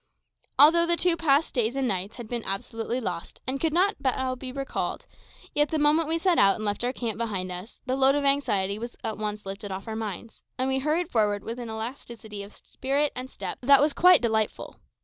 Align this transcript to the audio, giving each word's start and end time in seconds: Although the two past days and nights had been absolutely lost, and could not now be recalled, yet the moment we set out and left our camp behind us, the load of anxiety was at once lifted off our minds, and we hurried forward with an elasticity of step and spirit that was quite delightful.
Although 0.57 0.87
the 0.87 0.97
two 0.97 1.15
past 1.15 1.53
days 1.53 1.75
and 1.75 1.87
nights 1.87 2.15
had 2.15 2.27
been 2.27 2.43
absolutely 2.43 2.99
lost, 2.99 3.39
and 3.45 3.61
could 3.61 3.71
not 3.71 3.95
now 3.99 4.33
be 4.33 4.51
recalled, 4.51 5.05
yet 5.53 5.69
the 5.69 5.77
moment 5.77 6.09
we 6.09 6.17
set 6.17 6.39
out 6.39 6.55
and 6.55 6.65
left 6.65 6.83
our 6.83 6.91
camp 6.91 7.19
behind 7.19 7.51
us, 7.51 7.79
the 7.85 7.95
load 7.95 8.15
of 8.15 8.23
anxiety 8.23 8.79
was 8.79 8.97
at 9.03 9.19
once 9.19 9.45
lifted 9.45 9.71
off 9.71 9.87
our 9.87 9.95
minds, 9.95 10.41
and 10.57 10.69
we 10.69 10.79
hurried 10.79 11.11
forward 11.11 11.43
with 11.43 11.59
an 11.59 11.69
elasticity 11.69 12.41
of 12.41 12.51
step 12.51 13.11
and 13.15 13.29
spirit 13.29 13.59
that 13.61 13.79
was 13.79 13.93
quite 13.93 14.23
delightful. 14.23 14.77